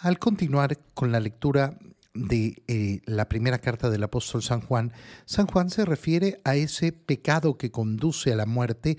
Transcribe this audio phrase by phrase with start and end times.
[0.00, 1.78] Al continuar con la lectura
[2.14, 4.94] de eh, la primera carta del apóstol San Juan,
[5.26, 8.96] San Juan se refiere a ese pecado que conduce a la muerte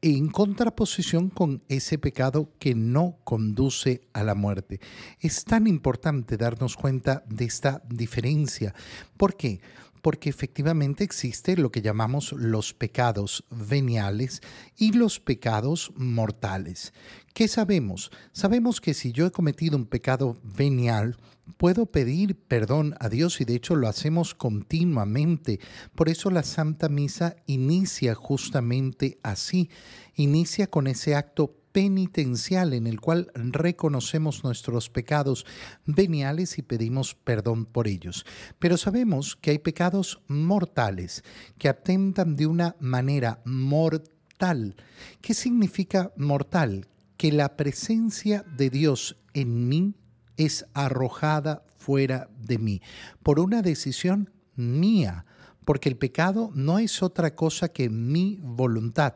[0.00, 4.80] en contraposición con ese pecado que no conduce a la muerte.
[5.18, 8.76] Es tan importante darnos cuenta de esta diferencia.
[9.16, 9.60] ¿Por qué?
[10.02, 14.42] Porque efectivamente existe lo que llamamos los pecados veniales
[14.76, 16.92] y los pecados mortales.
[17.32, 18.10] ¿Qué sabemos?
[18.32, 21.16] Sabemos que si yo he cometido un pecado venial,
[21.56, 25.60] puedo pedir perdón a Dios y de hecho lo hacemos continuamente.
[25.94, 29.70] Por eso la Santa Misa inicia justamente así.
[30.14, 35.46] Inicia con ese acto penitencial en el cual reconocemos nuestros pecados
[35.86, 38.24] veniales y pedimos perdón por ellos.
[38.58, 41.24] Pero sabemos que hay pecados mortales
[41.58, 44.76] que atentan de una manera mortal.
[45.20, 46.88] ¿Qué significa mortal?
[47.16, 49.94] Que la presencia de Dios en mí
[50.36, 52.82] es arrojada fuera de mí
[53.22, 55.24] por una decisión mía,
[55.64, 59.14] porque el pecado no es otra cosa que mi voluntad.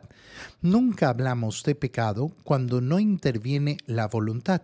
[0.61, 4.63] Nunca hablamos de pecado cuando no interviene la voluntad.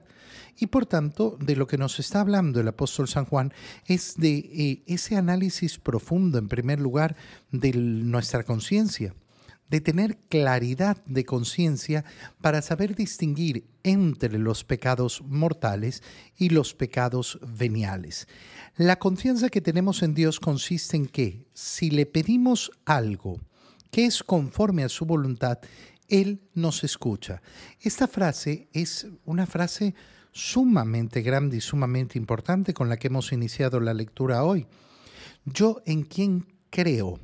[0.58, 3.52] Y por tanto, de lo que nos está hablando el apóstol San Juan
[3.86, 7.16] es de eh, ese análisis profundo, en primer lugar,
[7.50, 9.14] de nuestra conciencia
[9.72, 12.04] de tener claridad de conciencia
[12.42, 16.02] para saber distinguir entre los pecados mortales
[16.36, 18.28] y los pecados veniales.
[18.76, 23.40] La confianza que tenemos en Dios consiste en que si le pedimos algo
[23.90, 25.58] que es conforme a su voluntad,
[26.06, 27.40] Él nos escucha.
[27.80, 29.94] Esta frase es una frase
[30.32, 34.66] sumamente grande y sumamente importante con la que hemos iniciado la lectura hoy.
[35.46, 37.18] Yo en quién creo?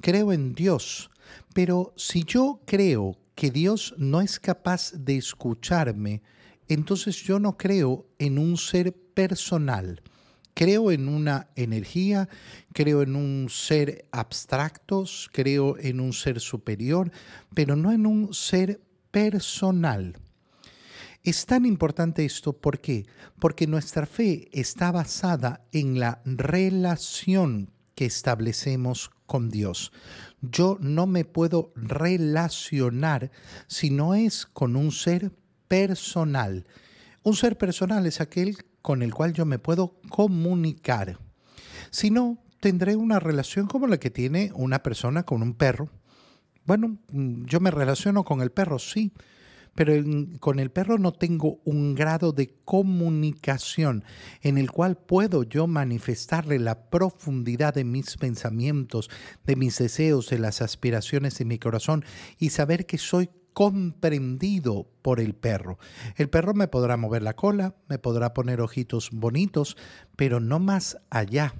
[0.00, 1.10] Creo en Dios
[1.54, 6.22] pero si yo creo que Dios no es capaz de escucharme,
[6.68, 10.02] entonces yo no creo en un ser personal.
[10.54, 12.28] Creo en una energía,
[12.74, 17.10] creo en un ser abstracto, creo en un ser superior,
[17.54, 20.14] pero no en un ser personal.
[21.22, 22.52] Es tan importante esto.
[22.52, 23.06] Porque
[23.66, 27.70] nuestra fe está basada en la relación
[28.04, 29.92] establecemos con Dios.
[30.40, 33.30] Yo no me puedo relacionar
[33.66, 35.32] si no es con un ser
[35.68, 36.66] personal.
[37.22, 41.18] Un ser personal es aquel con el cual yo me puedo comunicar.
[41.90, 45.88] Si no, tendré una relación como la que tiene una persona con un perro.
[46.64, 49.12] Bueno, yo me relaciono con el perro, sí,
[49.74, 49.94] pero
[50.40, 54.04] con el perro no tengo un grado de comunicación
[54.42, 59.10] en el cual puedo yo manifestarle la profundidad de mis pensamientos,
[59.44, 62.04] de mis deseos, de las aspiraciones de mi corazón
[62.38, 65.78] y saber que soy comprendido por el perro.
[66.16, 69.76] El perro me podrá mover la cola, me podrá poner ojitos bonitos,
[70.16, 71.54] pero no más allá.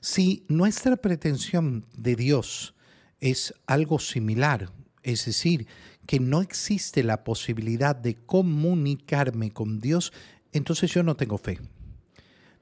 [0.00, 2.74] Si nuestra pretensión de Dios
[3.20, 4.70] es algo similar,
[5.02, 5.66] es decir,
[6.06, 10.12] que no existe la posibilidad de comunicarme con Dios,
[10.52, 11.58] entonces yo no tengo fe.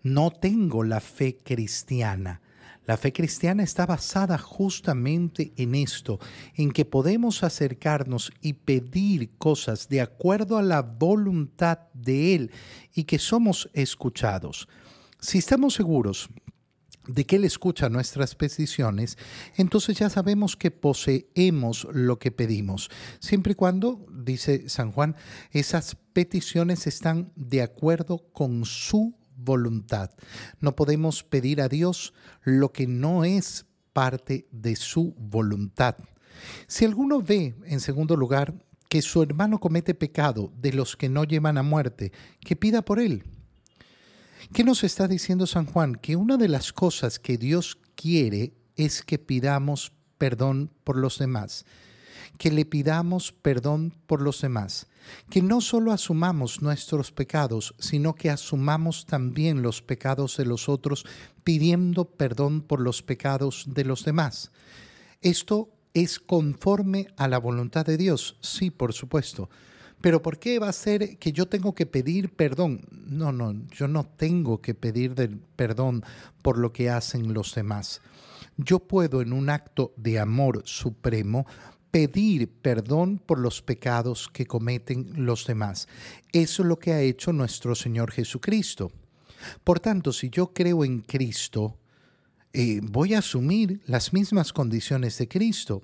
[0.03, 2.41] No tengo la fe cristiana.
[2.89, 6.19] La fe cristiana está basada justamente en esto,
[6.55, 12.51] en que podemos acercarnos y pedir cosas de acuerdo a la voluntad de Él
[12.95, 14.69] y que somos escuchados.
[15.21, 16.31] Si estamos seguros
[17.09, 19.19] de que Él escucha nuestras peticiones,
[19.57, 25.17] entonces ya sabemos que poseemos lo que pedimos, siempre y cuando, dice San Juan,
[25.51, 30.11] esas peticiones están de acuerdo con su voluntad.
[30.61, 35.97] No podemos pedir a Dios lo que no es parte de su voluntad.
[36.67, 38.55] Si alguno ve, en segundo lugar,
[38.89, 43.01] que su hermano comete pecado de los que no llevan a muerte, que pida por
[43.01, 43.25] él
[44.53, 45.95] ¿Qué nos está diciendo San Juan?
[45.97, 51.65] Que una de las cosas que Dios quiere es que pidamos perdón por los demás,
[52.39, 54.87] que le pidamos perdón por los demás,
[55.29, 61.05] que no solo asumamos nuestros pecados, sino que asumamos también los pecados de los otros,
[61.43, 64.53] pidiendo perdón por los pecados de los demás.
[65.21, 69.51] Esto es conforme a la voluntad de Dios, sí, por supuesto,
[70.01, 72.83] pero ¿por qué va a ser que yo tengo que pedir perdón?
[72.91, 75.15] No, no, yo no tengo que pedir
[75.57, 76.05] perdón
[76.43, 78.01] por lo que hacen los demás.
[78.57, 81.47] Yo puedo en un acto de amor supremo
[81.91, 85.89] pedir perdón por los pecados que cometen los demás.
[86.33, 88.93] Eso es lo que ha hecho nuestro Señor Jesucristo.
[89.65, 91.79] Por tanto, si yo creo en Cristo,
[92.53, 95.83] eh, voy a asumir las mismas condiciones de Cristo.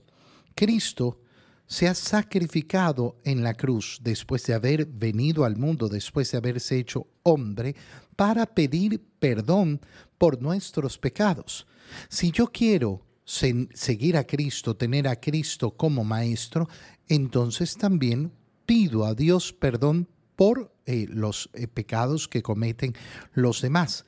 [0.55, 1.21] Cristo
[1.67, 6.79] se ha sacrificado en la cruz después de haber venido al mundo, después de haberse
[6.79, 7.75] hecho hombre
[8.17, 9.81] para pedir perdón
[10.19, 11.67] por nuestros pecados.
[12.09, 16.69] Si yo quiero seguir a Cristo, tener a Cristo como maestro,
[17.09, 18.33] entonces también
[18.67, 22.95] pido a Dios perdón por eh, los eh, pecados que cometen
[23.33, 24.05] los demás.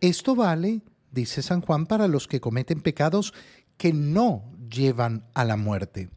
[0.00, 3.32] Esto vale, dice San Juan, para los que cometen pecados
[3.76, 6.10] que no llevan a la muerte.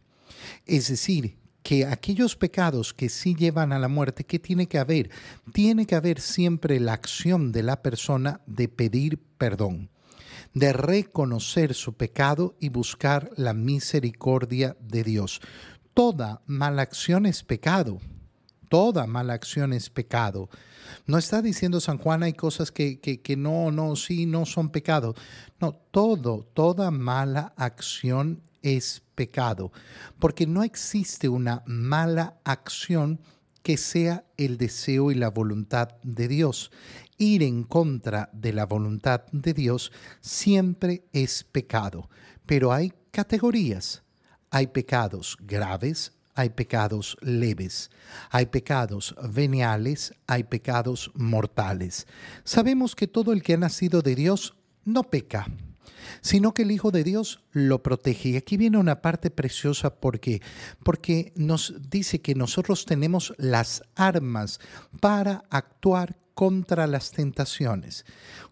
[0.66, 5.10] Es decir, que aquellos pecados que sí llevan a la muerte, ¿qué tiene que haber?
[5.52, 9.90] Tiene que haber siempre la acción de la persona de pedir perdón,
[10.54, 15.42] de reconocer su pecado y buscar la misericordia de Dios.
[15.94, 18.00] Toda mala acción es pecado.
[18.70, 20.50] Toda mala acción es pecado.
[21.06, 25.16] No está diciendo San Juan hay cosas que, que, no, no, sí, no son pecado.
[25.60, 29.72] No, todo, toda mala acción es pecado,
[30.20, 33.20] porque no existe una mala acción
[33.64, 36.72] que sea el deseo y la voluntad de Dios.
[37.18, 39.92] Ir en contra de la voluntad de Dios
[40.22, 42.10] siempre es pecado,
[42.46, 44.04] pero hay categorías.
[44.50, 47.90] Hay pecados graves, hay pecados leves,
[48.30, 52.06] hay pecados veniales, hay pecados mortales.
[52.44, 54.56] Sabemos que todo el que ha nacido de Dios
[54.86, 55.48] no peca,
[56.22, 58.30] sino que el Hijo de Dios lo protege.
[58.30, 60.44] Y aquí viene una parte preciosa porque
[60.84, 64.60] porque nos dice que nosotros tenemos las armas
[65.02, 68.06] para actuar contra las tentaciones.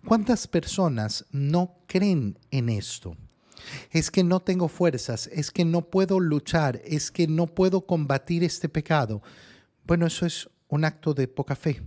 [0.08, 3.16] ¿Cuántas personas no creen en esto?
[3.92, 8.44] Es que no tengo fuerzas, es que no puedo luchar, es que no puedo combatir
[8.44, 9.22] este pecado.
[9.86, 11.82] Bueno, eso es un acto de poca fe.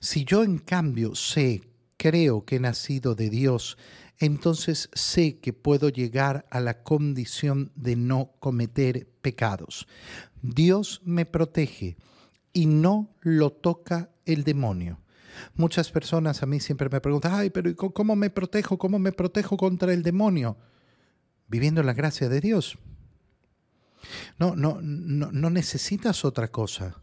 [0.00, 1.62] Si yo en cambio sé,
[1.96, 3.76] creo que he nacido de Dios,
[4.18, 9.86] entonces sé que puedo llegar a la condición de no cometer pecados.
[10.42, 11.96] Dios me protege
[12.52, 15.00] y no lo toca el demonio.
[15.54, 18.78] Muchas personas a mí siempre me preguntan, ay, pero ¿cómo me protejo?
[18.78, 20.56] ¿Cómo me protejo contra el demonio?
[21.48, 22.78] Viviendo la gracia de Dios.
[24.38, 27.02] No, no, no, no necesitas otra cosa.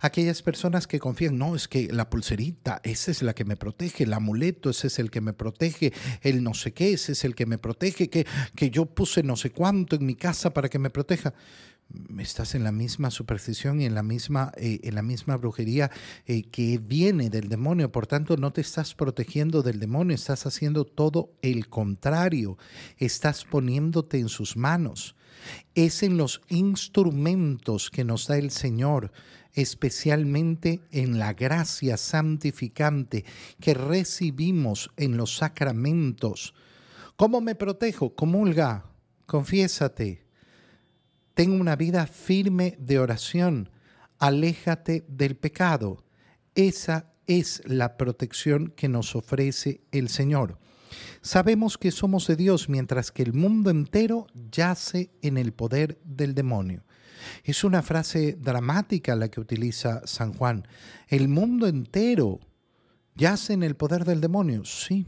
[0.00, 4.04] Aquellas personas que confían, no, es que la pulserita, esa es la que me protege,
[4.04, 7.34] el amuleto, ese es el que me protege, el no sé qué, ese es el
[7.34, 10.78] que me protege, que, que yo puse no sé cuánto en mi casa para que
[10.78, 11.32] me proteja
[12.18, 15.90] estás en la misma superstición y en la misma, eh, en la misma brujería
[16.26, 17.90] eh, que viene del demonio.
[17.90, 22.58] Por tanto, no te estás protegiendo del demonio, estás haciendo todo el contrario.
[22.98, 25.16] Estás poniéndote en sus manos.
[25.74, 29.10] Es en los instrumentos que nos da el Señor,
[29.54, 33.24] especialmente en la gracia santificante
[33.60, 36.54] que recibimos en los sacramentos.
[37.16, 38.14] ¿Cómo me protejo?
[38.14, 38.84] Comulga,
[39.26, 40.29] confiésate
[41.40, 43.70] Ten una vida firme de oración.
[44.18, 46.04] Aléjate del pecado.
[46.54, 50.58] Esa es la protección que nos ofrece el Señor.
[51.22, 56.34] Sabemos que somos de Dios mientras que el mundo entero yace en el poder del
[56.34, 56.84] demonio.
[57.42, 60.68] Es una frase dramática la que utiliza San Juan.
[61.08, 62.40] El mundo entero
[63.14, 64.66] yace en el poder del demonio.
[64.66, 65.06] Sí,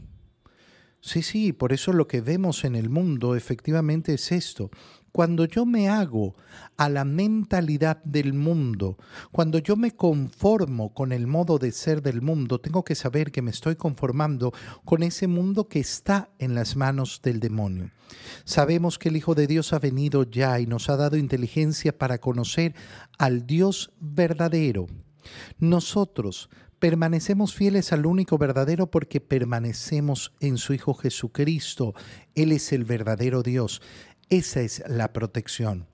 [0.99, 4.71] sí, sí, por eso lo que vemos en el mundo efectivamente es esto,
[5.13, 6.35] cuando yo me hago
[6.75, 8.97] a la mentalidad del mundo,
[9.31, 13.43] cuando yo me conformo con el modo de ser del mundo, tengo que saber que
[13.43, 14.51] me estoy conformando
[14.83, 17.91] con ese mundo que está en las manos del demonio.
[18.43, 22.17] Sabemos que el Hijo de Dios ha venido ya y nos ha dado inteligencia para
[22.17, 22.73] conocer
[23.19, 24.87] al Dios verdadero.
[25.59, 31.93] Nosotros permanecemos fieles al único verdadero porque permanecemos en su Hijo Jesucristo.
[32.35, 33.81] Él es el verdadero Dios.
[34.33, 35.85] Esa es la protección.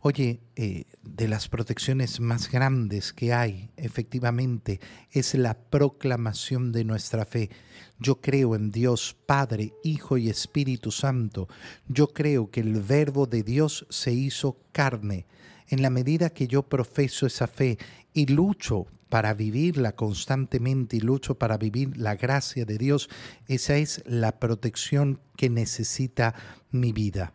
[0.00, 4.80] Oye, eh, de las protecciones más grandes que hay, efectivamente,
[5.12, 7.48] es la proclamación de nuestra fe.
[8.00, 11.46] Yo creo en Dios Padre, Hijo y Espíritu Santo.
[11.86, 15.26] Yo creo que el Verbo de Dios se hizo carne.
[15.68, 17.78] En la medida que yo profeso esa fe
[18.12, 23.08] y lucho para vivirla constantemente y lucho para vivir la gracia de Dios,
[23.46, 26.34] esa es la protección que necesita
[26.72, 27.32] mi vida.